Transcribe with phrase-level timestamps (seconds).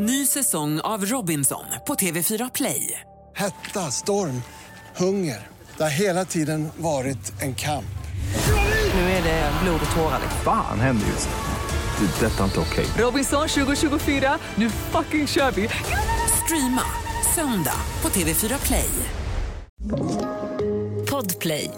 [0.00, 3.00] Ny säsong av Robinson på TV4 Play.
[3.36, 4.42] Hetta, storm,
[4.96, 5.46] hunger.
[5.76, 7.98] Det har hela tiden varit en kamp.
[8.94, 10.20] Nu är det blod och tårar.
[10.44, 12.06] Fan händer just nu.
[12.06, 12.26] Det.
[12.26, 12.86] är Detta är inte okej.
[13.04, 15.68] Robinson 2024, nu fucking kör vi!
[16.44, 16.82] Streama
[17.34, 18.90] söndag på TV4 Play.
[21.10, 21.70] Podplay.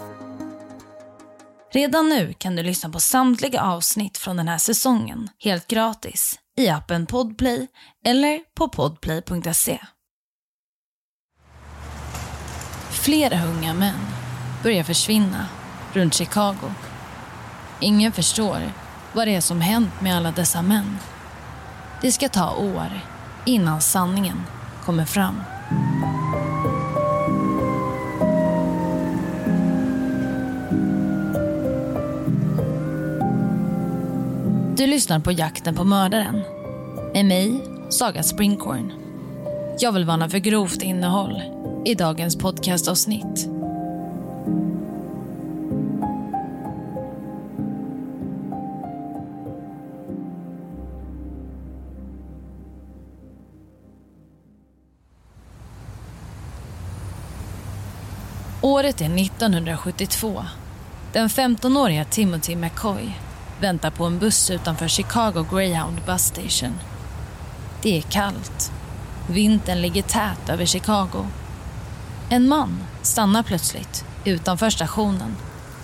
[1.73, 6.69] Redan nu kan du lyssna på samtliga avsnitt från den här säsongen helt gratis i
[6.69, 7.67] appen Podplay
[8.05, 9.79] eller på podplay.se.
[12.89, 13.99] Flera unga män
[14.63, 15.47] börjar försvinna
[15.93, 16.73] runt Chicago.
[17.79, 18.71] Ingen förstår
[19.13, 20.97] vad det är som hänt med alla dessa män.
[22.01, 22.99] Det ska ta år
[23.45, 24.41] innan sanningen
[24.85, 25.35] kommer fram.
[34.81, 36.41] Du lyssnar på Jakten på mördaren.
[37.13, 38.93] Med mig, Saga Springkorn.
[39.79, 41.41] Jag vill varna för grovt innehåll
[41.85, 43.47] i dagens podcastavsnitt.
[58.61, 60.45] Året är 1972.
[61.13, 63.13] Den 15-åriga Timothy McCoy
[63.61, 66.73] väntar på en buss utanför Chicago Greyhound Bus Station.
[67.81, 68.71] Det är kallt.
[69.27, 71.27] Vintern ligger tät över Chicago.
[72.29, 75.35] En man stannar plötsligt utanför stationen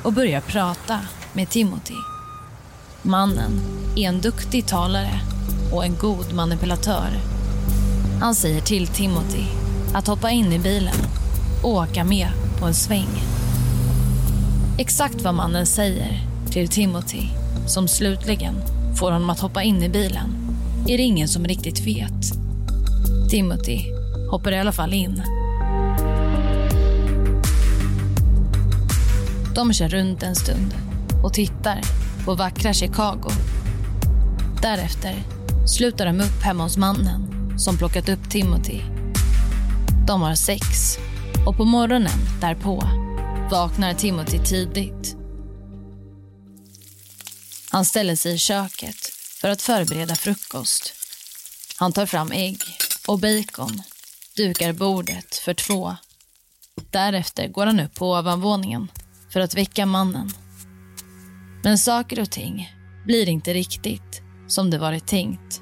[0.03, 0.99] och börjar prata
[1.33, 1.95] med Timothy.
[3.01, 3.51] Mannen
[3.95, 5.19] är en duktig talare
[5.73, 7.09] och en god manipulatör.
[8.21, 9.43] Han säger till Timothy
[9.93, 10.97] att hoppa in i bilen
[11.63, 12.27] och åka med
[12.59, 13.23] på en sväng.
[14.77, 16.19] Exakt vad mannen säger
[16.51, 17.27] till Timothy
[17.67, 18.55] som slutligen
[18.95, 20.35] får honom att hoppa in i bilen
[20.87, 22.33] är det ingen som riktigt vet.
[23.29, 23.79] Timothy
[24.31, 25.21] hoppar i alla fall in.
[29.55, 30.73] De kör runt en stund
[31.23, 31.81] och tittar
[32.25, 33.29] på vackra Chicago.
[34.61, 35.15] Därefter
[35.65, 37.27] slutar de upp hemma hos mannen
[37.57, 38.81] som plockat upp Timothy.
[40.07, 40.97] De har sex
[41.47, 42.83] och på morgonen därpå
[43.51, 45.17] vaknar Timothy tidigt
[47.69, 49.05] han ställer sig i köket
[49.41, 50.93] för att förbereda frukost.
[51.77, 52.61] Han tar fram ägg
[53.07, 53.81] och bacon,
[54.35, 55.95] dukar bordet för två.
[56.91, 58.87] Därefter går han upp på ovanvåningen
[59.33, 60.31] för att väcka mannen.
[61.63, 62.73] Men saker och ting
[63.05, 65.61] blir inte riktigt som det varit tänkt.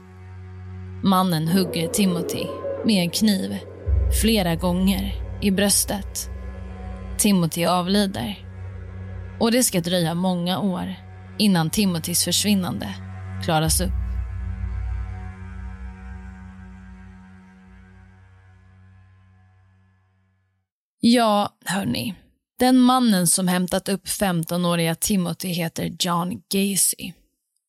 [1.03, 2.45] Mannen hugger Timothy
[2.85, 3.57] med en kniv
[4.21, 6.29] flera gånger i bröstet.
[7.17, 8.45] Timothy avlider.
[9.39, 11.04] Och det ska dröja många år
[11.40, 12.96] innan Timothys försvinnande
[13.44, 13.91] klaras upp.
[21.00, 22.13] Ja, hörni.
[22.59, 27.13] Den mannen som hämtat upp 15-åriga Timothy heter John Gacy.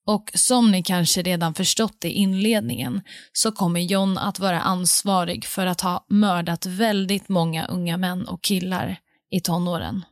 [0.06, 3.00] Och som ni kanske redan förstått i inledningen
[3.32, 8.42] så kommer John att vara ansvarig för att ha mördat väldigt många unga män och
[8.42, 8.96] killar
[9.30, 10.04] i tonåren.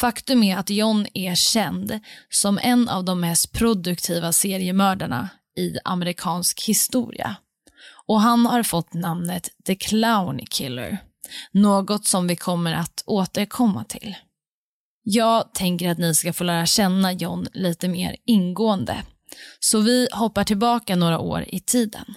[0.00, 6.64] Faktum är att John är känd som en av de mest produktiva seriemördarna i amerikansk
[6.68, 7.36] historia.
[8.06, 10.98] Och han har fått namnet The Clown Killer,
[11.52, 14.16] något som vi kommer att återkomma till.
[15.02, 19.02] Jag tänker att ni ska få lära känna John lite mer ingående,
[19.60, 22.14] så vi hoppar tillbaka några år i tiden.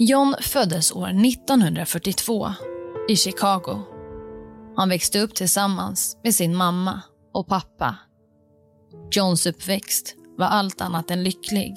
[0.00, 2.48] John föddes år 1942
[3.08, 3.82] i Chicago.
[4.76, 7.02] Han växte upp tillsammans med sin mamma
[7.34, 7.96] och pappa.
[9.10, 11.74] Johns uppväxt var allt annat än lycklig.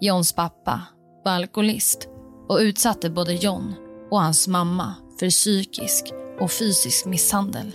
[0.00, 0.80] Johns pappa
[1.24, 2.08] var alkoholist
[2.48, 3.74] och utsatte både John
[4.10, 7.74] och hans mamma för psykisk och fysisk misshandel.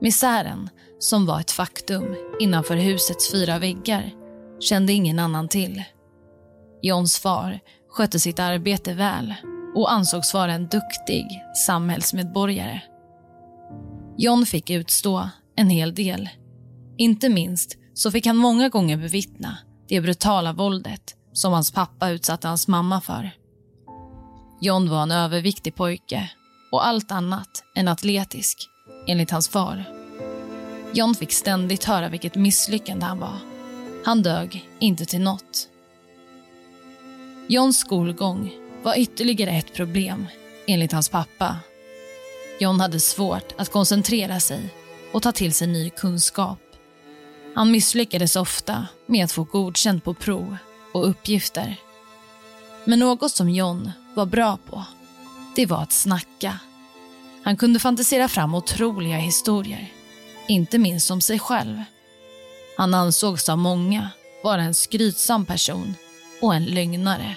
[0.00, 4.14] Misären, som var ett faktum innanför husets fyra väggar,
[4.60, 5.84] kände ingen annan till.
[6.82, 7.60] Johns far
[8.00, 9.34] skötte sitt arbete väl
[9.74, 11.26] och ansågs vara en duktig
[11.66, 12.82] samhällsmedborgare.
[14.16, 16.28] John fick utstå en hel del.
[16.98, 19.58] Inte minst så fick han många gånger bevittna
[19.88, 23.30] det brutala våldet som hans pappa utsatte hans mamma för.
[24.60, 26.30] John var en överviktig pojke
[26.72, 28.68] och allt annat än atletisk,
[29.06, 29.84] enligt hans far.
[30.94, 33.36] John fick ständigt höra vilket misslyckande han var.
[34.04, 35.69] Han dög inte till något.
[37.52, 38.52] Johns skolgång
[38.82, 40.26] var ytterligare ett problem,
[40.66, 41.56] enligt hans pappa.
[42.60, 44.74] John hade svårt att koncentrera sig
[45.12, 46.58] och ta till sig ny kunskap.
[47.54, 50.56] Han misslyckades ofta med att få godkänt på prov
[50.92, 51.76] och uppgifter.
[52.84, 54.84] Men något som John var bra på,
[55.56, 56.60] det var att snacka.
[57.44, 59.92] Han kunde fantisera fram otroliga historier,
[60.48, 61.82] inte minst om sig själv.
[62.76, 64.10] Han ansågs av många
[64.42, 65.94] vara en skrytsam person
[66.42, 67.36] och en lögnare.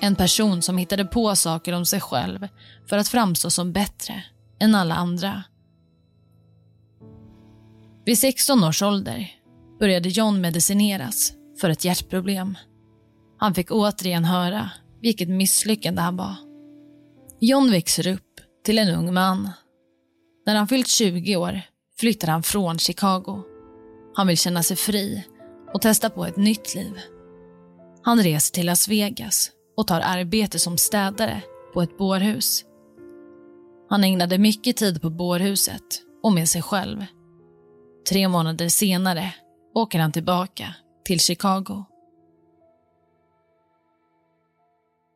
[0.00, 2.48] En person som hittade på saker om sig själv
[2.86, 4.24] för att framstå som bättre
[4.60, 5.42] än alla andra.
[8.04, 9.30] Vid 16 års ålder
[9.78, 12.58] började John medicineras för ett hjärtproblem.
[13.38, 14.70] Han fick återigen höra
[15.00, 16.34] vilket misslyckande han var.
[17.40, 19.50] John växer upp till en ung man.
[20.46, 21.60] När han fyllt 20 år
[21.98, 23.42] flyttar han från Chicago.
[24.14, 25.24] Han vill känna sig fri
[25.74, 26.92] och testa på ett nytt liv.
[28.04, 31.42] Han reser till Las Vegas och tar arbete som städare
[31.74, 32.64] på ett bårhus.
[33.88, 37.04] Han ägnade mycket tid på bårhuset och med sig själv.
[38.08, 39.34] Tre månader senare
[39.74, 41.84] åker han tillbaka till Chicago.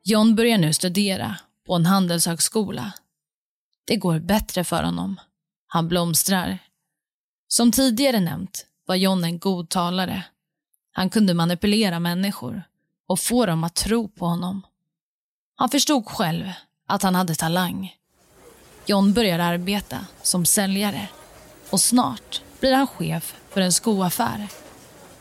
[0.05, 1.37] John börjar nu studera
[1.67, 2.93] på en handelshögskola.
[3.87, 5.21] Det går bättre för honom.
[5.67, 6.59] Han blomstrar.
[7.49, 10.25] Som tidigare nämnt var John en god talare.
[10.93, 12.62] Han kunde manipulera människor
[13.06, 14.62] och få dem att tro på honom.
[15.56, 16.53] Han förstod själv
[16.87, 17.97] att han hade talang.
[18.87, 21.08] John börjar arbeta som säljare
[21.70, 24.49] och snart blir han chef för en skoaffär.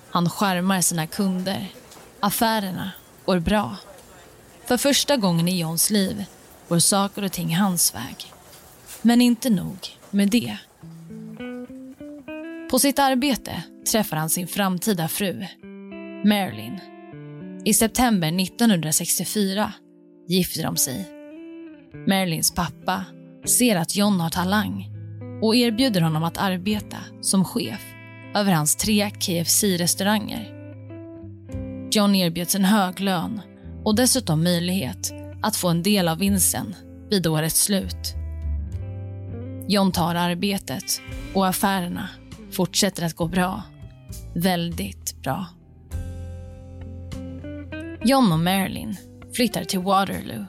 [0.09, 1.67] Han skärmar sina kunder.
[2.19, 2.91] Affärerna
[3.25, 3.75] går bra.
[4.65, 6.25] För första gången i Johns liv
[6.67, 8.33] går saker och ting hans väg.
[9.01, 9.77] Men inte nog
[10.09, 10.57] med det.
[12.71, 15.45] På sitt arbete träffar han sin framtida fru,
[16.25, 16.94] Marilyn.
[17.67, 19.73] I september 1964
[20.27, 21.05] gifter de sig.
[22.07, 23.05] Marilyns pappa
[23.45, 24.89] ser att John har talang
[25.41, 27.81] och erbjuder honom att arbeta som chef
[28.35, 30.51] över hans tre KFC-restauranger.
[31.91, 33.41] John erbjuds en hög lön
[33.83, 36.75] och dessutom möjlighet att få en del av vinsten
[37.09, 38.15] vid årets slut.
[39.67, 41.01] John tar arbetet
[41.33, 42.09] och affärerna
[42.51, 43.63] fortsätter att gå bra.
[44.35, 45.45] Väldigt bra.
[48.07, 48.95] John och Marilyn
[49.35, 50.45] flyttar till Waterloo.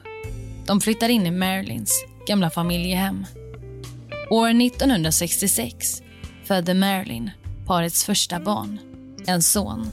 [0.65, 3.25] De flyttar in i Marilyns gamla familjehem.
[4.29, 6.01] År 1966
[6.43, 7.31] födde Marilyn
[7.65, 8.79] parets första barn,
[9.27, 9.89] en son.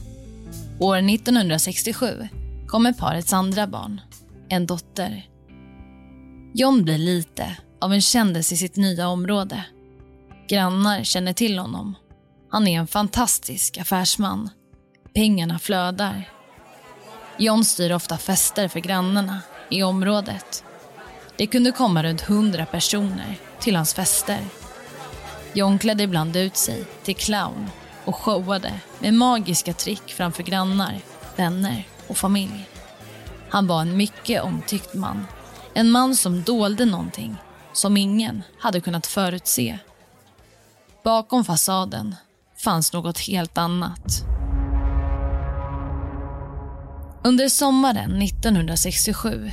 [0.79, 2.27] År 1967
[2.67, 4.01] kommer parets andra barn,
[4.49, 5.29] en dotter.
[6.53, 9.65] John blir lite av en kändis i sitt nya område.
[10.49, 11.95] Grannar känner till honom.
[12.49, 14.49] Han är en fantastisk affärsman.
[15.13, 16.34] Pengarna flödar.
[17.37, 20.63] John styr ofta fester för grannarna i området.
[21.37, 24.39] Det kunde komma runt hundra personer till hans fester.
[25.53, 27.69] John klädde ibland ut sig till clown
[28.05, 30.99] och showade med magiska trick framför grannar,
[31.35, 32.69] vänner och familj.
[33.49, 35.25] Han var en mycket omtyckt man.
[35.73, 37.35] En man som dolde någonting
[37.73, 39.79] som ingen hade kunnat förutse.
[41.03, 42.15] Bakom fasaden
[42.57, 44.34] fanns något helt annat.
[47.25, 49.51] Under sommaren 1967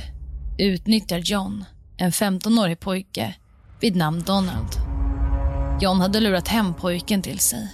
[0.57, 1.65] utnyttjar John
[1.97, 3.35] en 15-årig pojke
[3.81, 4.67] vid namn Donald.
[5.81, 7.67] John hade lurat hem pojken till sig.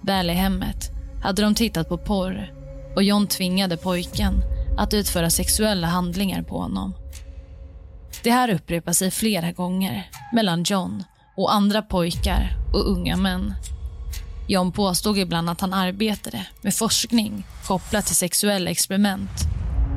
[0.00, 0.90] Väl i hemmet
[1.22, 2.52] hade de tittat på porr
[2.96, 4.34] och John tvingade pojken
[4.78, 6.94] att utföra sexuella handlingar på honom.
[8.22, 11.04] Det här upprepar sig flera gånger mellan John
[11.36, 13.54] och andra pojkar och unga män.
[14.46, 19.30] John påstod ibland att han arbetade med forskning kopplat till sexuella experiment.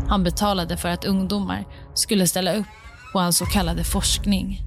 [0.08, 2.66] Han betalade för att ungdomar skulle ställa upp
[3.14, 4.62] på hans så kallade forskning.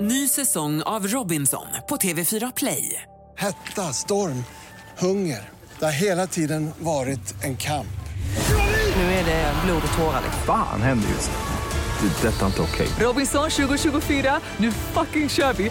[0.00, 3.02] Ny säsong av Robinson på TV4 Play.
[3.36, 4.44] Hetta, storm,
[4.98, 5.48] hunger.
[5.78, 7.86] Det har hela tiden varit en kamp.
[8.96, 10.22] Nu är det blod och tårar.
[10.46, 12.08] Fan händer just nu.
[12.08, 12.28] Det.
[12.28, 12.88] är Detta är inte okej.
[12.98, 15.70] Robinson 2024, nu fucking kör vi!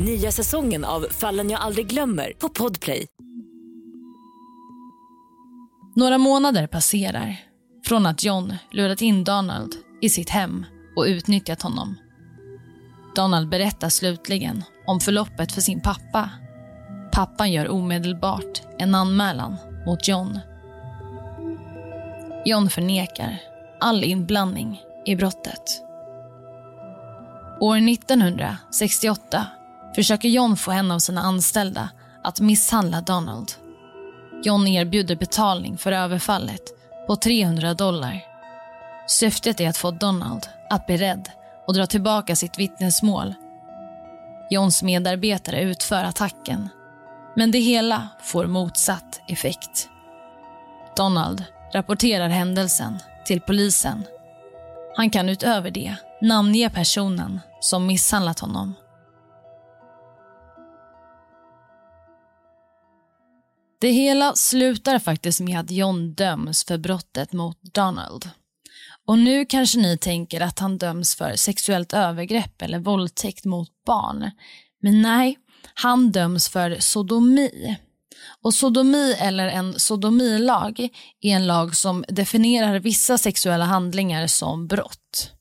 [0.00, 3.06] Nya säsongen av Fallen jag aldrig glömmer på Podplay.
[5.94, 7.36] Några månader passerar
[7.86, 11.94] från att John lurat in Donald i sitt hem och utnyttjat honom.
[13.14, 16.30] Donald berättar slutligen om förloppet för sin pappa.
[17.12, 20.38] Pappan gör omedelbart en anmälan mot John.
[22.44, 23.38] John förnekar
[23.80, 25.82] all inblandning i brottet.
[27.60, 29.46] År 1968
[29.96, 31.88] försöker John få en av sina anställda
[32.24, 33.52] att misshandla Donald.
[34.42, 36.62] John erbjuder betalning för överfallet
[37.06, 38.24] på 300 dollar.
[39.08, 41.30] Syftet är att få Donald att bli rädd
[41.66, 43.34] och dra tillbaka sitt vittnesmål.
[44.50, 46.68] Johns medarbetare utför attacken,
[47.36, 49.88] men det hela får motsatt effekt.
[50.96, 54.04] Donald rapporterar händelsen till polisen.
[54.96, 58.74] Han kan utöver det namnge personen som misshandlat honom.
[63.78, 68.30] Det hela slutar faktiskt med att John döms för brottet mot Donald.
[69.06, 74.30] Och nu kanske ni tänker att han döms för sexuellt övergrepp eller våldtäkt mot barn.
[74.82, 75.38] Men nej,
[75.74, 77.76] han döms för sodomi.
[78.42, 80.80] Och sodomi eller en sodomilag
[81.20, 85.32] är en lag som definierar vissa sexuella handlingar som brott.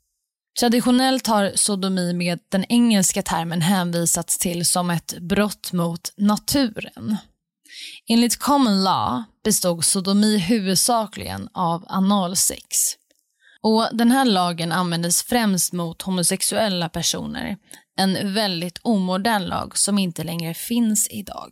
[0.60, 7.18] Traditionellt har sodomi med den engelska termen hänvisats till som ett brott mot naturen.
[8.08, 12.96] Enligt common law bestod sodomi huvudsakligen av analsex.
[13.62, 17.58] Och den här lagen användes främst mot homosexuella personer.
[17.98, 21.51] En väldigt omodern lag som inte längre finns idag.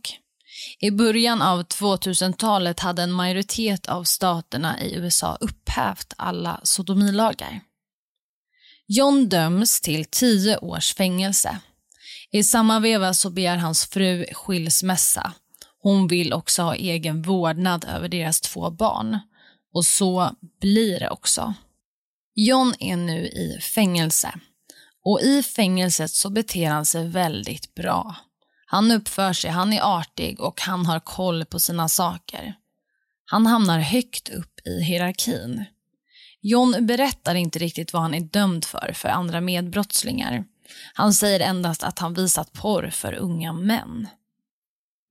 [0.78, 7.60] I början av 2000-talet hade en majoritet av staterna i USA upphävt alla sodomilagar.
[8.86, 11.58] John döms till tio års fängelse.
[12.30, 15.32] I samma veva så begär hans fru skilsmässa.
[15.84, 19.18] Hon vill också ha egen vårdnad över deras två barn.
[19.74, 21.54] Och så blir det också.
[22.34, 24.34] John är nu i fängelse.
[25.04, 28.16] Och i fängelset så beter han sig väldigt bra.
[28.66, 32.54] Han uppför sig, han är artig och han har koll på sina saker.
[33.24, 35.64] Han hamnar högt upp i hierarkin.
[36.40, 40.44] John berättar inte riktigt vad han är dömd för, för andra medbrottslingar.
[40.94, 44.08] Han säger endast att han visat porr för unga män.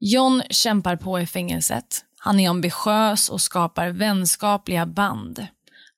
[0.05, 2.05] John kämpar på i fängelset.
[2.17, 5.47] Han är ambitiös och skapar vänskapliga band.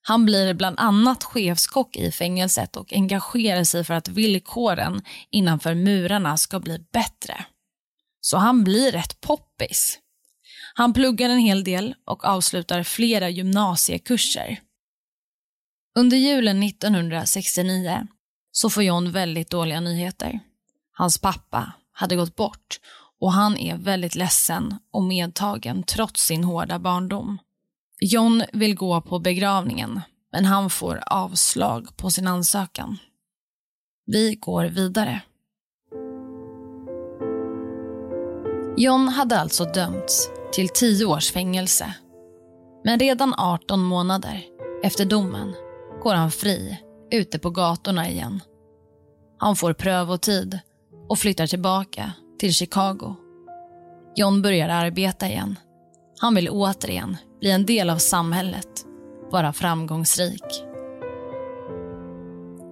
[0.02, 6.38] Han blir bland annat chefskock i fängelset och engagerar sig för att villkoren innanför murarna
[6.38, 7.46] ska bli bättre.
[8.22, 10.00] Så han blir rätt poppis.
[10.74, 14.60] Han pluggar en hel del och avslutar flera gymnasiekurser.
[15.96, 18.08] Under julen 1969
[18.52, 20.40] så får John väldigt dåliga nyheter.
[20.92, 22.80] Hans pappa hade gått bort
[23.26, 27.38] och han är väldigt ledsen och medtagen trots sin hårda barndom.
[28.00, 30.02] John vill gå på begravningen,
[30.32, 32.98] men han får avslag på sin ansökan.
[34.06, 35.22] Vi går vidare.
[38.78, 41.94] John hade alltså dömts till tio års fängelse.
[42.84, 44.44] Men redan 18 månader
[44.84, 45.54] efter domen
[46.04, 46.78] går han fri
[47.12, 48.42] ute på gatorna igen.
[49.38, 50.60] Han får prövotid
[51.10, 53.16] och flyttar tillbaka till Chicago.
[54.16, 55.60] John börjar arbeta igen.
[56.20, 58.86] Han vill återigen bli en del av samhället,
[59.32, 60.64] vara framgångsrik.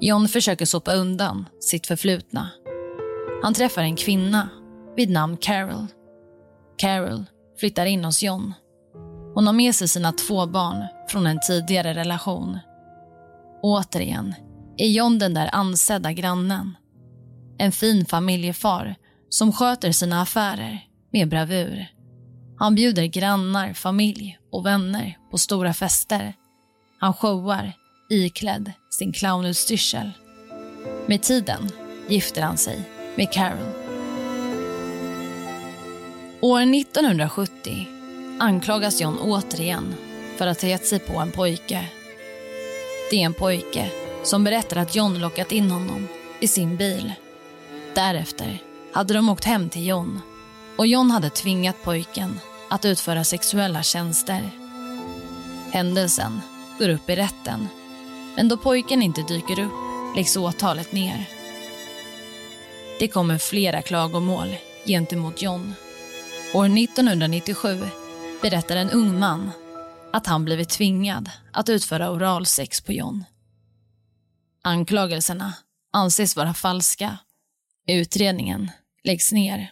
[0.02, 2.50] John försöker sopa undan sitt förflutna.
[3.44, 4.50] Han träffar en kvinna
[4.96, 5.88] vid namn Carol.
[6.78, 7.26] Carol
[7.60, 8.54] flyttar in hos John.
[9.34, 12.60] Hon har med sig sina två barn från en tidigare relation.
[13.62, 14.36] Återigen
[14.78, 16.78] är John den där ansedda grannen.
[17.58, 18.96] En fin familjefar
[19.34, 21.88] som sköter sina affärer med bravur.
[22.58, 26.34] Han bjuder grannar, familj och vänner på stora fester.
[27.00, 27.74] Han showar
[28.10, 30.12] iklädd sin clownutstyrsel.
[31.08, 31.70] Med tiden
[32.08, 32.82] gifter han sig
[33.16, 33.74] med Carol.
[36.42, 37.88] År 1970
[38.40, 39.96] anklagas John återigen
[40.38, 41.86] för att ha gett sig på en pojke.
[43.12, 43.92] Det är en pojke
[44.24, 46.08] som berättar att John lockat in honom
[46.40, 47.14] i sin bil.
[47.96, 50.22] Därefter hade de åkt hem till John
[50.78, 54.50] och John hade tvingat pojken att utföra sexuella tjänster.
[55.72, 56.42] Händelsen
[56.80, 57.68] går upp i rätten,
[58.36, 59.74] men då pojken inte dyker upp
[60.16, 61.30] läggs åtalet ner.
[63.00, 65.74] Det kommer flera klagomål gentemot John.
[66.54, 67.82] År 1997
[68.42, 69.52] berättar en ung man
[70.14, 73.24] att han blivit tvingad att utföra oralsex på John.
[74.64, 75.54] Anklagelserna
[75.94, 77.18] anses vara falska.
[77.88, 78.72] Utredningen
[79.04, 79.72] läggs ner.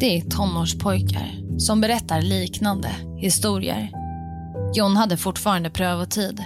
[0.00, 3.90] Det är tonårspojkar som berättar liknande historier.
[4.74, 6.42] John hade fortfarande prövotid.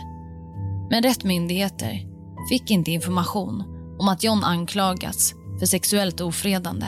[0.90, 2.06] Men rätt myndigheter
[2.50, 3.64] fick inte information
[3.98, 6.86] om att John anklagats för sexuellt ofredande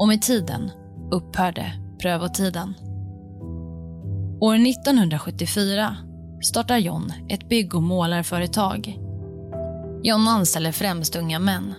[0.00, 0.70] och med tiden
[1.10, 1.72] upphörde
[2.02, 2.74] prövotiden.
[4.40, 5.96] År 1974
[6.42, 8.98] startar John ett bygg och målarföretag.
[10.02, 11.74] John anställer främst unga män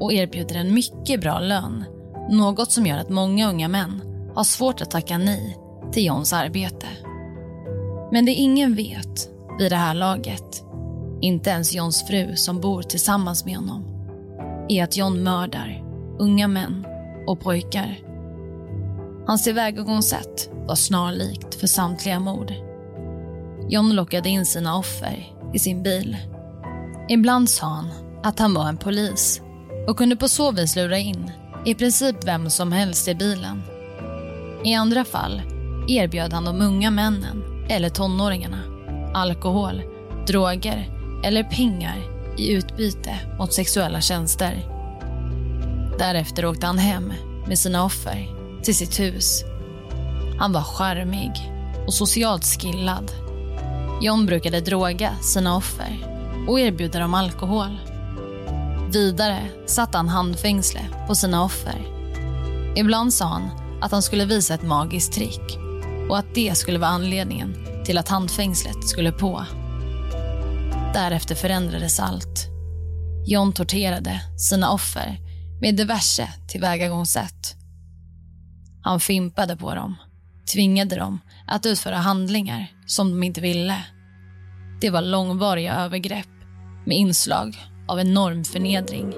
[0.00, 1.84] och erbjuder en mycket bra lön.
[2.30, 4.02] Något som gör att många unga män
[4.34, 5.58] har svårt att tacka nej
[5.92, 6.86] till Johns arbete.
[8.12, 10.64] Men det ingen vet vid det här laget,
[11.20, 13.84] inte ens Johns fru som bor tillsammans med honom,
[14.68, 15.84] är att John mördar
[16.18, 16.86] unga män
[17.26, 17.98] och pojkar.
[19.26, 22.52] Hans tillvägagångssätt var snarlikt för samtliga mord.
[23.68, 26.16] John lockade in sina offer i sin bil.
[27.08, 27.88] Ibland sa han
[28.22, 29.42] att han var en polis
[29.86, 31.30] och kunde på så vis lura in
[31.64, 33.62] i princip vem som helst i bilen.
[34.64, 35.42] I andra fall
[35.88, 38.70] erbjöd han de unga männen eller tonåringarna
[39.14, 39.82] alkohol,
[40.26, 40.90] droger
[41.24, 41.96] eller pengar
[42.36, 44.66] i utbyte mot sexuella tjänster.
[45.98, 47.12] Därefter åkte han hem
[47.46, 48.28] med sina offer
[48.62, 49.44] till sitt hus.
[50.38, 51.32] Han var charmig
[51.86, 53.12] och socialt skillad.
[54.02, 56.06] John brukade droga sina offer
[56.48, 57.78] och erbjuda dem alkohol.
[58.92, 61.86] Vidare satte han handfängsle på sina offer.
[62.76, 65.58] Ibland sa han att han skulle visa ett magiskt trick
[66.08, 67.54] och att det skulle vara anledningen
[67.84, 69.44] till att handfängslet skulle på.
[70.94, 72.48] Därefter förändrades allt.
[73.26, 75.18] John torterade sina offer
[75.60, 77.56] med diverse tillvägagångssätt.
[78.82, 79.96] Han fimpade på dem,
[80.52, 83.84] tvingade dem att utföra handlingar som de inte ville.
[84.80, 86.28] Det var långvariga övergrepp
[86.86, 89.14] med inslag av enorm förnedring.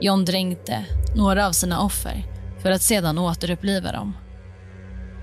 [0.00, 2.24] John dränkte några av sina offer
[2.62, 4.16] för att sedan återuppliva dem.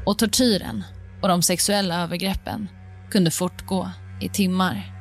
[0.05, 0.83] Och tortyren
[1.21, 2.69] och de sexuella övergreppen
[3.11, 3.89] kunde fortgå
[4.21, 4.91] i timmar.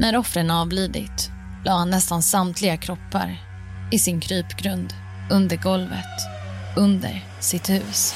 [0.00, 1.30] När offren avlidit
[1.64, 3.36] la han nästan samtliga kroppar
[3.92, 4.94] i sin krypgrund
[5.30, 6.20] under golvet,
[6.76, 8.14] under sitt hus.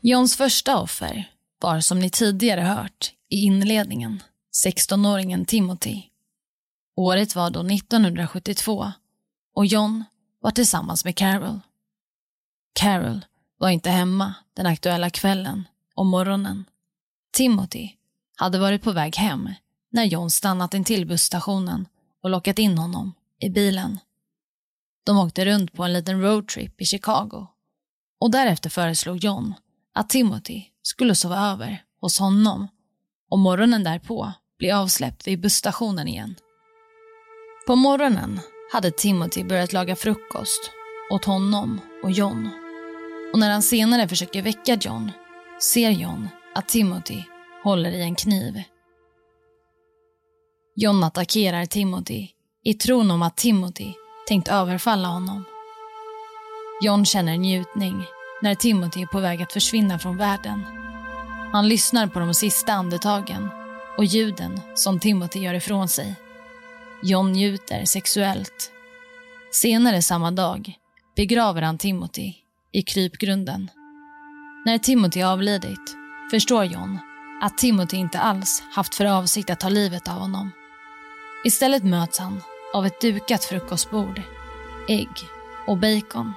[0.00, 4.22] Johns första offer var som ni tidigare hört i inledningen
[4.66, 6.02] 16-åringen Timothy.
[6.96, 8.92] Året var då 1972
[9.54, 10.04] och John
[10.40, 11.60] var tillsammans med Carol.
[12.72, 13.24] Carol
[13.58, 16.64] var inte hemma den aktuella kvällen och morgonen.
[17.32, 17.88] Timothy
[18.36, 19.54] hade varit på väg hem
[19.90, 21.86] när John stannat intill busstationen
[22.22, 23.98] och lockat in honom i bilen.
[25.04, 27.46] De åkte runt på en liten roadtrip i Chicago
[28.20, 29.54] och därefter föreslog John
[29.94, 32.68] att Timothy skulle sova över hos honom
[33.30, 36.34] och morgonen därpå bli avsläppt vid busstationen igen.
[37.66, 38.40] På morgonen
[38.72, 40.70] hade Timothy börjat laga frukost
[41.12, 42.50] åt honom och John.
[43.32, 45.12] Och när han senare försöker väcka John
[45.74, 47.22] ser John att Timothy
[47.64, 48.62] håller i en kniv.
[50.76, 52.28] John attackerar Timothy
[52.64, 53.92] i tron om att Timothy
[54.28, 55.44] tänkt överfalla honom.
[56.82, 58.04] John känner njutning
[58.42, 60.64] när Timothy är på väg att försvinna från världen.
[61.52, 63.48] Han lyssnar på de sista andetagen
[63.96, 66.14] och ljuden som Timothy gör ifrån sig.
[67.02, 68.72] John njuter sexuellt.
[69.52, 70.74] Senare samma dag
[71.16, 72.32] begraver han Timothy
[72.72, 73.70] i krypgrunden.
[74.64, 75.96] När Timothy avlidit
[76.30, 76.98] förstår John
[77.42, 80.50] att Timothy inte alls haft för avsikt att ta livet av honom.
[81.44, 82.42] Istället möts han
[82.74, 84.22] av ett dukat frukostbord,
[84.88, 85.10] ägg
[85.66, 86.32] och bacon.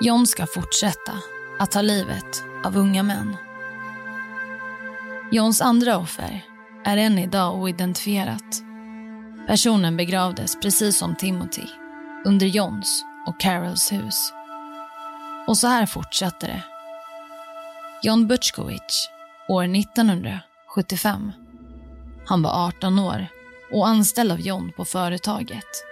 [0.00, 1.12] John ska fortsätta
[1.58, 3.36] att ta livet av unga män.
[5.32, 6.44] Johns andra offer
[6.84, 8.62] är än idag oidentifierat.
[9.46, 11.66] Personen begravdes precis som Timothy
[12.24, 14.32] under Johns och Carols hus.
[15.46, 16.62] Och så här fortsatte det.
[18.02, 19.08] John Butchkowicz,
[19.48, 21.32] år 1975.
[22.26, 23.26] Han var 18 år
[23.72, 25.84] och anställd av John på företaget.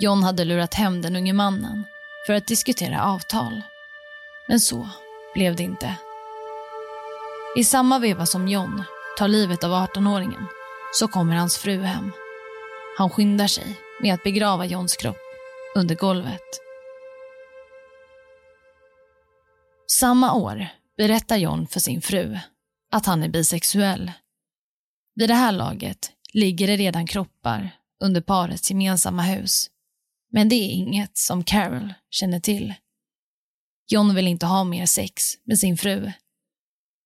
[0.00, 1.84] John hade lurat hem den unge mannen
[2.26, 3.62] för att diskutera avtal.
[4.48, 4.88] Men så
[5.34, 5.94] blev det inte.
[7.56, 8.82] I samma veva som John
[9.18, 10.46] tar livet av 18-åringen
[10.92, 12.12] så kommer hans fru hem.
[12.98, 15.16] Han skyndar sig med att begrava Johns kropp
[15.76, 16.42] under golvet.
[20.00, 22.38] Samma år berättar John för sin fru
[22.92, 24.12] att han är bisexuell.
[25.14, 27.70] Vid det här laget ligger det redan kroppar
[28.04, 29.70] under parets gemensamma hus.
[30.36, 32.74] Men det är inget som Carol känner till.
[33.86, 36.12] John vill inte ha mer sex med sin fru.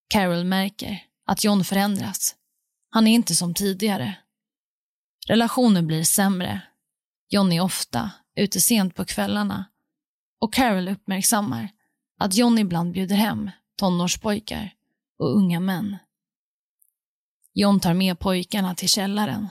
[0.09, 2.35] Carol märker att John förändras.
[2.89, 4.15] Han är inte som tidigare.
[5.29, 6.61] Relationen blir sämre.
[7.29, 9.65] John är ofta ute sent på kvällarna
[10.41, 11.69] och Carol uppmärksammar
[12.19, 14.75] att John ibland bjuder hem tonårspojkar
[15.19, 15.97] och unga män.
[17.53, 19.49] John tar med pojkarna till källaren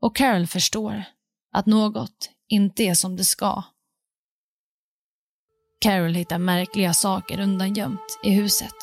[0.00, 1.04] och Carol förstår
[1.52, 3.62] att något inte är som det ska.
[5.80, 8.74] Carol hittar märkliga saker undangömt i huset.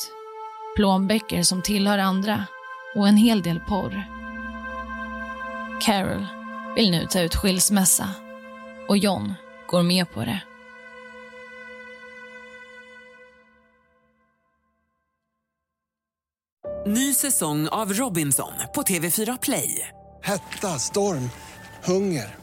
[0.76, 2.46] Plånböcker som tillhör andra
[2.96, 4.04] och en hel del porr.
[5.82, 6.26] Carol
[6.76, 8.10] vill nu ta ut skilsmässa
[8.90, 9.34] och John
[9.68, 10.42] går med på det.
[16.86, 19.88] Ny säsong av Robinson på TV4 Play.
[20.24, 21.30] Hetta, storm,
[21.84, 22.43] hunger.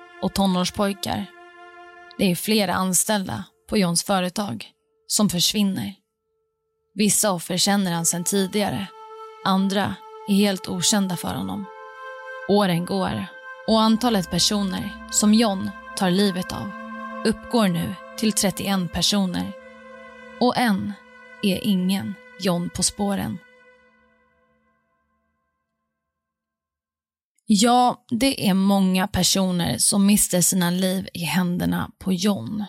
[0.21, 1.25] och tonårspojkar.
[2.17, 4.65] Det är flera anställda på Johns företag
[5.07, 5.93] som försvinner.
[6.93, 8.87] Vissa offer känner han sedan tidigare.
[9.45, 9.95] Andra
[10.27, 11.65] är helt okända för honom.
[12.49, 13.25] Åren går
[13.67, 16.71] och antalet personer som John tar livet av
[17.25, 19.51] uppgår nu till 31 personer.
[20.39, 20.93] Och än
[21.43, 23.37] är ingen John på spåren.
[27.53, 32.65] Ja, det är många personer som mister sina liv i händerna på John.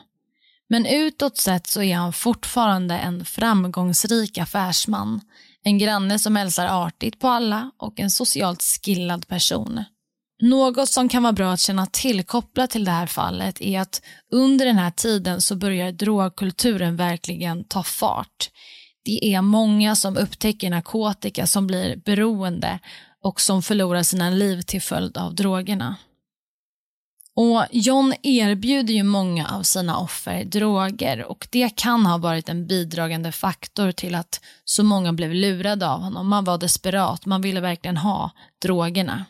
[0.68, 5.20] Men utåt sett så är han fortfarande en framgångsrik affärsman.
[5.64, 9.84] En granne som hälsar artigt på alla och en socialt skillad person.
[10.42, 14.02] Något som kan vara bra att känna till kopplat till det här fallet är att
[14.32, 18.50] under den här tiden så börjar drogkulturen verkligen ta fart.
[19.04, 22.78] Det är många som upptäcker narkotika som blir beroende
[23.22, 25.96] och som förlorar sina liv till följd av drogerna.
[27.34, 32.66] Och John erbjuder ju många av sina offer droger och det kan ha varit en
[32.66, 36.28] bidragande faktor till att så många blev lurade av honom.
[36.28, 38.30] Man var desperat, man ville verkligen ha
[38.62, 39.24] drogerna.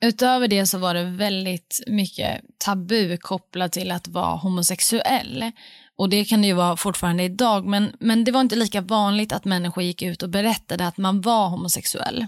[0.00, 5.52] Utöver det så var det väldigt mycket tabu kopplat till att vara homosexuell.
[5.98, 9.32] Och det kan det ju vara fortfarande idag, men, men det var inte lika vanligt
[9.32, 12.26] att människor gick ut och berättade att man var homosexuell.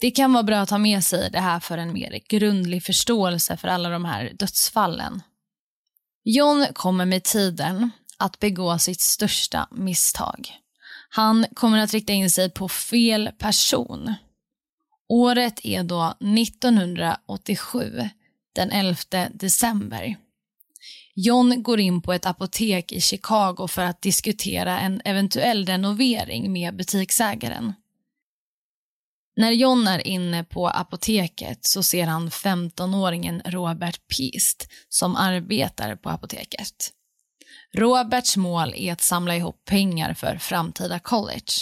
[0.00, 3.56] Det kan vara bra att ha med sig det här för en mer grundlig förståelse
[3.56, 5.22] för alla de här dödsfallen.
[6.24, 10.48] John kommer med tiden att begå sitt största misstag.
[11.08, 14.14] Han kommer att rikta in sig på fel person.
[15.08, 18.08] Året är då 1987,
[18.52, 18.96] den 11
[19.34, 20.16] december.
[21.14, 26.76] John går in på ett apotek i Chicago för att diskutera en eventuell renovering med
[26.76, 27.72] butiksägaren.
[29.40, 36.10] När John är inne på apoteket så ser han 15-åringen Robert Pist som arbetar på
[36.10, 36.90] apoteket.
[37.74, 41.52] Roberts mål är att samla ihop pengar för framtida college.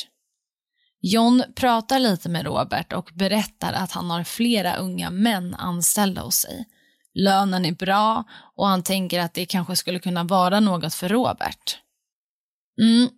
[1.01, 6.35] John pratar lite med Robert och berättar att han har flera unga män anställda hos
[6.35, 6.65] sig.
[7.15, 8.25] Lönen är bra
[8.57, 11.79] och han tänker att det kanske skulle kunna vara något för Robert.
[12.81, 13.09] Mm,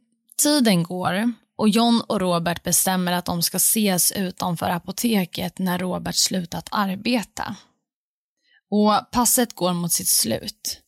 [0.42, 6.14] tiden går och John och Robert bestämmer att de ska ses utanför apoteket när Robert
[6.14, 7.56] slutat arbeta.
[8.70, 10.80] Och passet går mot sitt slut.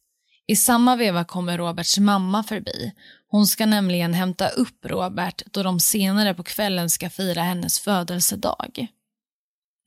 [0.47, 2.93] I samma veva kommer Roberts mamma förbi.
[3.29, 8.87] Hon ska nämligen hämta upp Robert då de senare på kvällen ska fira hennes födelsedag.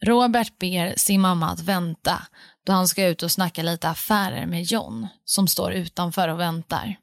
[0.06, 2.22] Robert ber sin mamma att vänta
[2.66, 6.96] då han ska ut och snacka lite affärer med John som står utanför och väntar.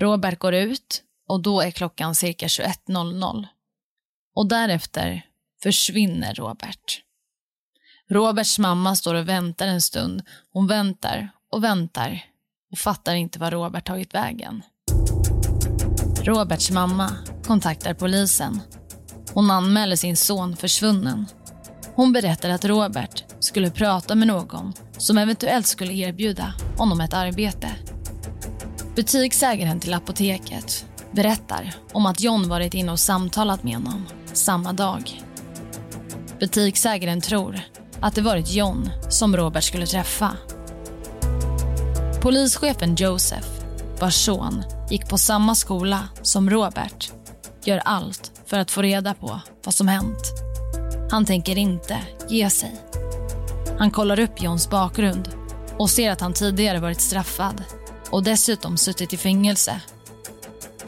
[0.00, 3.46] Robert går ut och då är klockan cirka 21.00.
[4.34, 5.26] Och därefter
[5.62, 7.02] försvinner Robert.
[8.10, 10.22] Roberts mamma står och väntar en stund.
[10.52, 12.24] Hon väntar och väntar
[12.72, 14.62] och fattar inte var Robert tagit vägen.
[16.22, 17.10] Roberts mamma
[17.44, 18.60] kontaktar polisen.
[19.34, 21.26] Hon anmäler sin son försvunnen.
[21.94, 27.70] Hon berättar att Robert skulle prata med någon som eventuellt skulle erbjuda honom ett arbete.
[28.96, 35.22] Butiksägaren till apoteket berättar om att John varit inne och samtalat med honom samma dag.
[36.40, 37.60] Butiksägaren tror
[38.00, 40.36] att det varit John som Robert skulle träffa.
[42.20, 43.48] Polischefen Joseph,
[44.00, 47.12] vars son gick på samma skola som Robert,
[47.64, 50.32] gör allt för att få reda på vad som hänt.
[51.10, 52.74] Han tänker inte ge sig.
[53.78, 55.28] Han kollar upp Johns bakgrund
[55.78, 57.64] och ser att han tidigare varit straffad
[58.10, 59.80] och dessutom suttit i fängelse.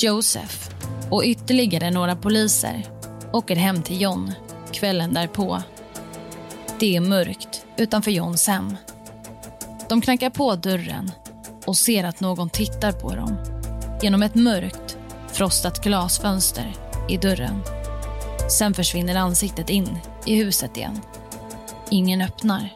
[0.02, 0.70] Joseph
[1.10, 2.86] och ytterligare några poliser
[3.32, 4.32] åker hem till John
[4.72, 5.62] kvällen därpå.
[6.78, 8.76] Det är mörkt utanför Johns hem.
[9.88, 11.10] De knackar på dörren
[11.66, 13.36] och ser att någon tittar på dem
[14.02, 14.98] genom ett mörkt,
[15.32, 16.74] frostat glasfönster
[17.08, 17.62] i dörren.
[18.50, 21.00] Sen försvinner ansiktet in i huset igen.
[21.90, 22.74] Ingen öppnar.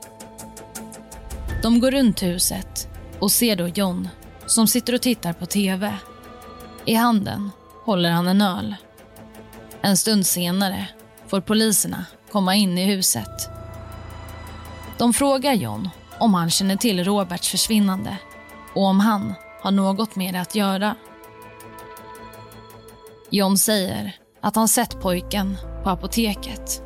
[1.63, 4.09] De går runt huset och ser då John
[4.47, 5.99] som sitter och tittar på tv.
[6.87, 7.51] I handen
[7.85, 8.75] håller han en öl.
[9.83, 10.89] En stund senare
[11.27, 13.51] får poliserna komma in i huset.
[14.99, 18.19] De frågar John om han känner till Roberts försvinnande
[18.75, 20.97] och om han har något med det att göra.
[23.31, 26.83] John säger att han sett pojken på apoteket.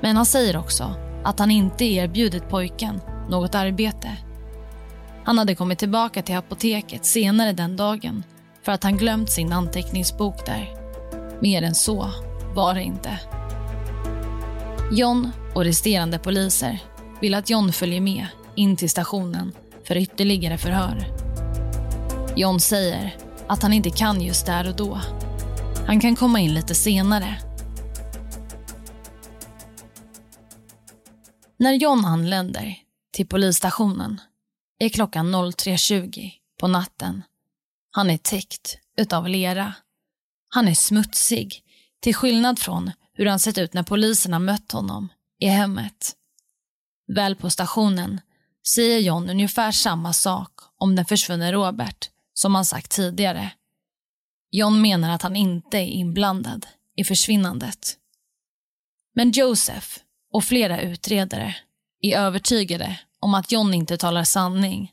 [0.00, 4.16] Men han säger också att han inte erbjudit pojken något arbete.
[5.24, 8.24] Han hade kommit tillbaka till apoteket senare den dagen
[8.66, 10.74] för att han glömt sin anteckningsbok där.
[11.40, 12.10] Mer än så
[12.54, 13.20] var det inte.
[14.92, 16.78] John och resterande poliser
[17.20, 19.52] vill att John följer med in till stationen
[19.84, 21.06] för ytterligare förhör.
[22.36, 25.00] John säger att han inte kan just där och då.
[25.86, 27.38] Han kan komma in lite senare.
[31.56, 32.74] När John anländer
[33.12, 34.20] till polisstationen
[34.78, 37.22] är klockan 03.20 på natten.
[37.96, 39.74] Han är täckt utav lera.
[40.48, 41.62] Han är smutsig,
[42.00, 45.08] till skillnad från hur han sett ut när poliserna mött honom
[45.40, 46.16] i hemmet.
[47.14, 48.20] Väl på stationen
[48.68, 53.50] säger John ungefär samma sak om den försvunne Robert som han sagt tidigare.
[54.50, 57.96] John menar att han inte är inblandad i försvinnandet.
[59.14, 59.88] Men Joseph
[60.32, 61.56] och flera utredare
[62.00, 64.92] är övertygade om att John inte talar sanning.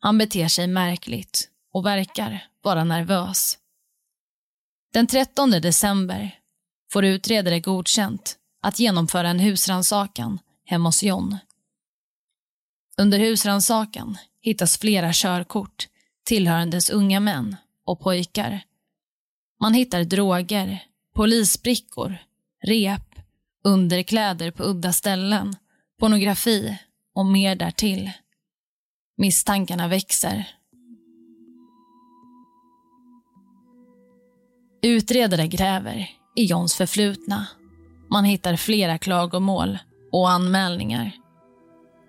[0.00, 3.58] Han beter sig märkligt och verkar vara nervös.
[4.92, 6.38] Den 13 december
[6.92, 11.38] får utredare godkänt att genomföra en husrannsakan hemma hos John.
[13.00, 15.88] Under husrannsakan hittas flera körkort
[16.24, 18.60] tillhörandes unga män och pojkar.
[19.60, 22.18] Man hittar droger, polisbrickor,
[22.64, 23.14] rep,
[23.64, 25.56] underkläder på udda ställen,
[26.00, 26.78] pornografi
[27.14, 28.10] och mer därtill.
[29.16, 30.57] Misstankarna växer.
[34.82, 37.46] Utredare gräver i Johns förflutna.
[38.10, 39.78] Man hittar flera klagomål
[40.12, 41.12] och anmälningar.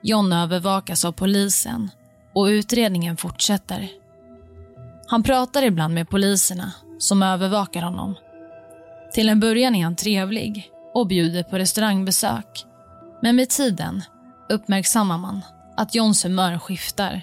[0.04, 1.90] John övervakas av polisen
[2.36, 3.90] och utredningen fortsätter.
[5.08, 8.16] Han pratar ibland med poliserna som övervakar honom.
[9.14, 12.66] Till en början är han trevlig och bjuder på restaurangbesök.
[13.22, 14.02] Men med tiden
[14.50, 15.42] uppmärksammar man
[15.78, 17.22] att Johns humör skiftar.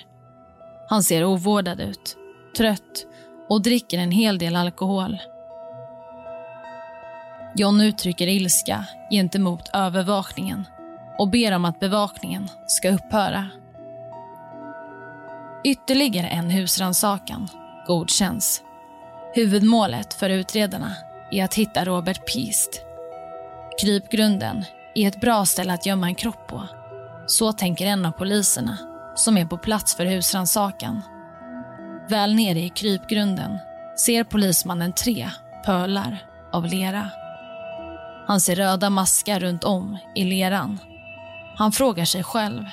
[0.88, 2.16] Han ser ovårdad ut,
[2.56, 3.06] trött
[3.48, 5.18] och dricker en hel del alkohol.
[7.58, 10.66] John uttrycker ilska gentemot övervakningen
[11.18, 13.48] och ber om att bevakningen ska upphöra.
[15.64, 17.48] Ytterligare en husrannsakan
[17.86, 18.62] godkänns.
[19.34, 20.92] Huvudmålet för utredarna
[21.30, 22.82] är att hitta Robert Pist.
[23.80, 24.64] Krypgrunden
[24.94, 26.68] är ett bra ställe att gömma en kropp på.
[27.26, 28.78] Så tänker en av poliserna
[29.14, 31.02] som är på plats för husrannsakan.
[32.08, 33.58] Väl nere i krypgrunden
[33.98, 35.30] ser polismannen tre
[35.64, 36.18] pölar
[36.52, 37.10] av lera.
[38.26, 40.78] Han ser röda maskar runt om i leran.
[41.56, 42.64] Han frågar sig själv.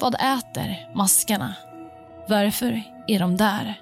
[0.00, 1.54] Vad äter maskarna?
[2.28, 3.80] Varför är de där?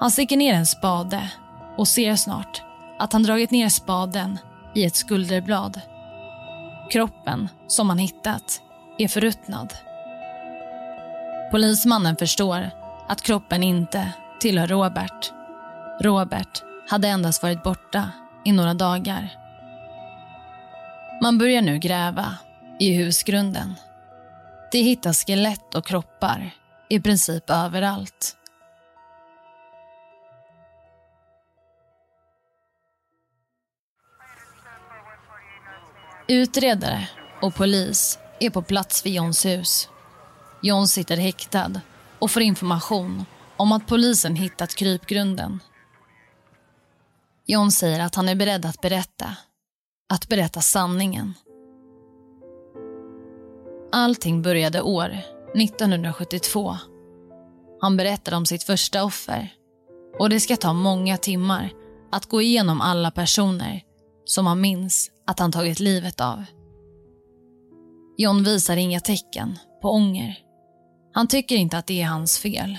[0.00, 1.30] Han sticker ner en spade
[1.76, 2.62] och ser snart
[2.98, 4.38] att han dragit ner spaden
[4.74, 5.80] i ett skulderblad.
[6.90, 8.60] Kroppen som han hittat
[8.98, 9.74] är förruttnad.
[11.50, 12.70] Polismannen förstår
[13.08, 15.32] att kroppen inte tillhör Robert.
[16.00, 18.10] Robert hade endast varit borta
[18.44, 19.28] i några dagar.
[21.22, 22.38] Man börjar nu gräva
[22.78, 23.74] i husgrunden.
[24.72, 26.50] Det hittas skelett och kroppar
[26.88, 28.36] i princip överallt.
[36.28, 37.08] Utredare
[37.42, 39.88] och polis är på plats vid Johns hus.
[40.62, 41.80] John sitter häktad
[42.18, 43.24] och får information
[43.56, 45.60] om att polisen hittat krypgrunden.
[47.46, 49.36] John säger att han är beredd att berätta.
[50.12, 51.34] att berätta sanningen.
[53.92, 55.18] Allting började år
[55.54, 56.76] 1972.
[57.80, 59.54] Han berättade om sitt första offer
[60.18, 61.72] och det ska ta många timmar
[62.12, 63.82] att gå igenom alla personer
[64.24, 66.44] som han minns att han tagit livet av.
[68.16, 70.38] John visar inga tecken på ånger.
[71.12, 72.78] Han tycker inte att det är hans fel.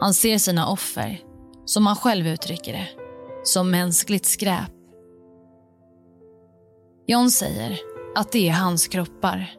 [0.00, 1.20] Han ser sina offer,
[1.64, 3.05] som han själv uttrycker det,
[3.48, 4.70] som mänskligt skräp.
[7.06, 7.78] John säger
[8.16, 9.54] att det är hans kroppar.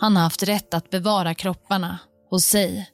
[0.00, 1.98] Han har haft rätt att bevara kropparna
[2.30, 2.90] hos sig.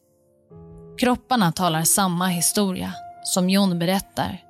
[0.99, 2.93] Kropparna talar samma historia
[3.25, 4.45] som John berättar.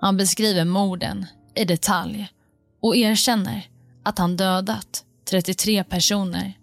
[0.00, 2.28] Han beskriver morden i detalj
[2.82, 3.66] och erkänner
[4.04, 6.58] att han dödat 33 personer.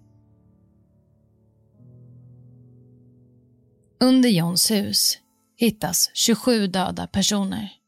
[4.01, 5.17] Under Johns hus
[5.57, 7.78] hittas 27 döda personer.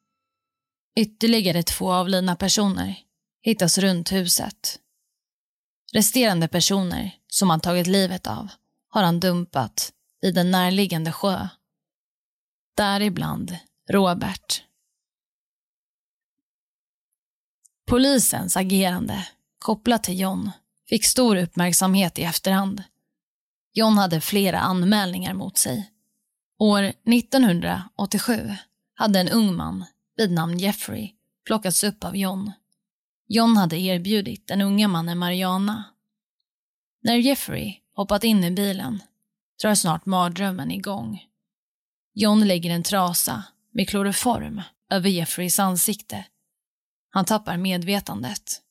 [0.95, 2.95] Ytterligare två avlidna personer
[3.41, 4.79] hittas runt huset.
[5.93, 8.47] Resterande personer som han tagit livet av
[8.89, 11.47] har han dumpat i den närliggande sjö.
[12.77, 13.57] Däribland
[13.89, 14.63] Robert.
[17.87, 19.27] Polisens agerande
[19.59, 20.51] kopplat till John
[20.89, 22.83] fick stor uppmärksamhet i efterhand.
[23.73, 25.91] John hade flera anmälningar mot sig.
[26.59, 28.55] År 1987
[28.95, 29.85] hade en ung man
[30.21, 31.13] vid namn Jeffrey
[31.45, 32.51] plockats upp av John.
[33.27, 35.83] John hade erbjudit den unga mannen Mariana.
[37.03, 39.03] När Jeffrey hoppat in i bilen
[39.61, 41.23] drar snart mardrömmen igång.
[42.13, 46.25] John lägger en trasa med kloroform över Jeffreys ansikte.
[47.09, 48.61] Han tappar medvetandet.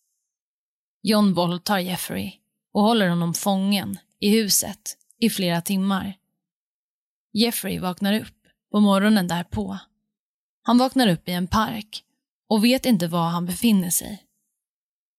[1.02, 2.32] John våldtar Jeffrey
[2.72, 6.18] och håller honom fången i huset i flera timmar.
[7.32, 8.38] Jeffrey vaknar upp
[8.70, 9.78] på morgonen därpå.
[10.62, 12.04] Han vaknar upp i en park
[12.48, 14.26] och vet inte var han befinner sig.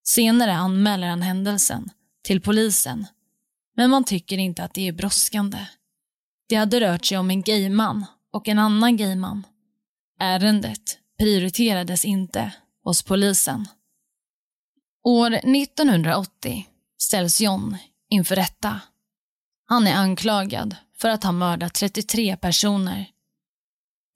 [0.04, 1.90] Senare anmäler han händelsen
[2.24, 3.08] till polisen,
[3.76, 5.66] men man tycker inte att det är brådskande.
[6.50, 9.46] Det hade rört sig om en gayman och en annan gayman.
[10.20, 12.52] Ärendet prioriterades inte
[12.84, 13.68] hos polisen.
[15.04, 17.78] År 1980 ställs John
[18.10, 18.82] inför rätta.
[19.66, 23.10] Han är anklagad för att ha mördat 33 personer.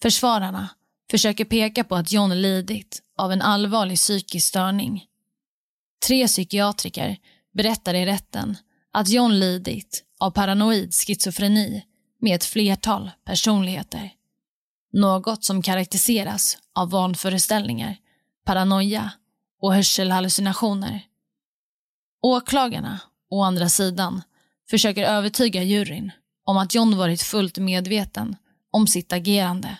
[0.01, 0.69] Försvararna
[1.11, 5.05] försöker peka på att John lidit av en allvarlig psykisk störning.
[6.07, 7.17] Tre psykiatriker
[7.53, 8.57] berättar i rätten
[8.93, 11.85] att John lidit av paranoid schizofreni
[12.21, 14.11] med ett flertal personligheter.
[14.93, 17.97] Något som karaktäriseras av vanföreställningar,
[18.45, 19.11] paranoia
[19.61, 21.01] och hörselhallucinationer.
[22.21, 24.21] Åklagarna, å andra sidan,
[24.69, 26.11] försöker övertyga juryn
[26.45, 28.35] om att John varit fullt medveten
[28.71, 29.77] om sitt agerande.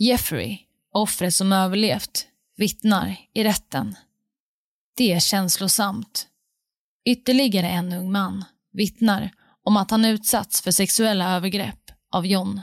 [0.00, 0.58] Jeffrey,
[0.92, 3.96] offret som överlevt, vittnar i rätten.
[4.96, 6.26] Det är känslosamt.
[7.04, 9.30] Ytterligare en ung man vittnar
[9.62, 12.60] om att han utsatts för sexuella övergrepp av John.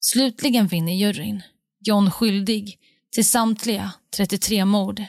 [0.00, 1.42] Slutligen finner juryn
[1.80, 2.78] John skyldig
[3.10, 5.04] till samtliga 33 mord.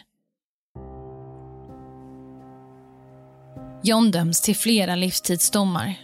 [3.84, 6.00] John döms till flera livstidsdomar.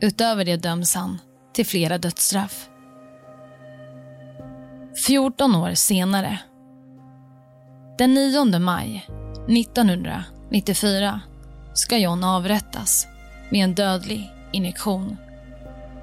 [0.00, 1.20] Utöver det döms han
[1.52, 2.68] till flera dödsstraff.
[5.06, 6.38] 14 år senare,
[7.98, 9.06] den 9 maj
[9.48, 11.20] 1994
[11.74, 13.06] ska John avrättas
[13.50, 15.16] med en dödlig injektion.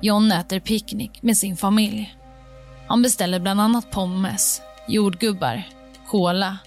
[0.01, 2.15] John äter picknick med sin familj.
[2.87, 5.63] Han beställer bland annat pommes, jordgubbar,
[6.07, 6.57] kola,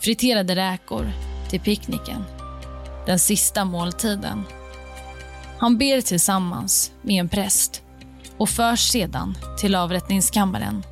[0.00, 1.10] friterade räkor
[1.50, 2.24] till picknicken.
[3.06, 4.44] Den sista måltiden.
[5.58, 7.82] Han ber tillsammans med en präst
[8.36, 10.82] och förs sedan till avrättningskammaren.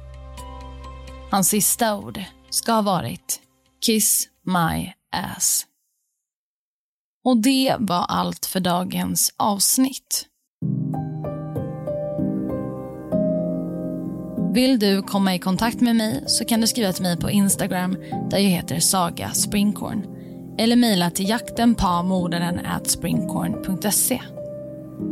[1.32, 3.40] Hans sista ord ska ha varit
[3.86, 5.66] “Kiss my ass”.
[7.24, 10.26] Och det var allt för dagens avsnitt.
[14.54, 17.96] Vill du komma i kontakt med mig så kan du skriva till mig på Instagram
[18.30, 20.06] där jag heter Saga Springkorn
[20.58, 24.22] eller mejla till jaktenpamordaren@springkorn.se.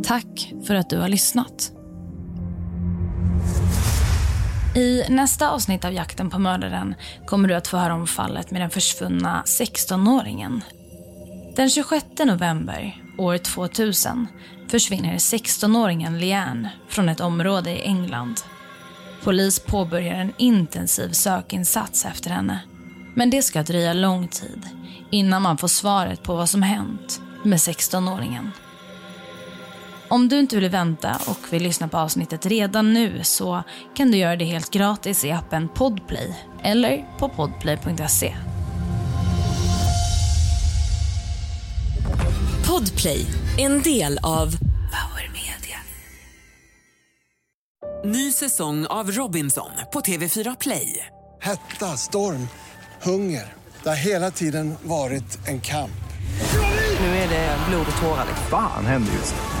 [0.03, 1.71] Tack för att du har lyssnat.
[4.75, 6.95] I nästa avsnitt av Jakten på mördaren
[7.25, 10.61] kommer du att få höra om fallet med den försvunna 16-åringen.
[11.55, 14.27] Den 26 november år 2000
[14.67, 18.41] försvinner 16-åringen Leanne från ett område i England.
[19.23, 22.59] Polis påbörjar en intensiv sökinsats efter henne.
[23.15, 24.65] Men det ska dröja lång tid
[25.09, 28.51] innan man får svaret på vad som hänt med 16-åringen.
[30.11, 33.63] Om du inte vill vänta och vill lyssna på avsnittet redan nu så
[33.95, 38.35] kan du göra det helt gratis i appen Podplay eller på podplay.se.
[42.67, 43.25] Podplay,
[43.57, 44.45] en del av
[44.91, 45.79] Power Media.
[48.05, 51.05] Ny säsong av Robinson på TV4 Play.
[51.41, 52.47] Hetta, storm,
[53.01, 53.53] hunger.
[53.83, 56.01] Det har hela tiden varit en kamp.
[56.99, 58.25] Nu är det blod och tårar.
[58.51, 59.60] Vad fan händer just nu?